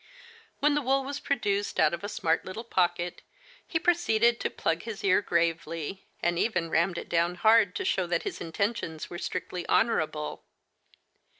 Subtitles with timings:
[0.61, 3.21] When the wool was produced out of a smart little pocket,
[3.67, 8.07] he proceeded to plug his ear gravely, and even rammed it down hard to show
[8.07, 10.43] that his intentions were strictly honorable.